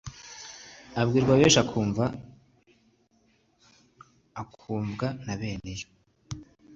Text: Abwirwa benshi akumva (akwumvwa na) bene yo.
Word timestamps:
Abwirwa 1.01 1.33
benshi 1.39 1.59
akumva 1.63 2.03
(akwumvwa 4.41 5.07
na) 5.25 5.33
bene 5.39 5.71
yo. 5.79 5.87